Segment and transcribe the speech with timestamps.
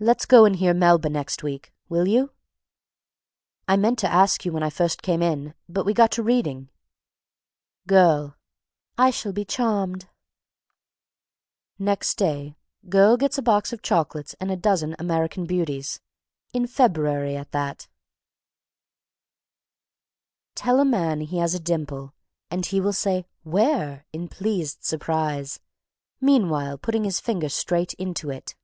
[0.06, 2.32] _)"Let's go and hear Melba next week, will you?
[3.68, 6.70] I meant to ask you when I first came in, but we got to reading."
[7.86, 8.38] GIRL.
[8.96, 10.08] "I shall be charmed."
[11.78, 12.56] Next day,
[12.88, 16.00] GIRL gets a box of chocolates and a dozen American Beauties
[16.54, 17.86] in February at that.
[20.56, 22.14] [Sidenote: Dimples and Dress Clothes] Tell a man he has a dimple
[22.50, 25.60] and he will say "where?" in pleased surprise,
[26.18, 28.54] meanwhile putting his finger straight into it.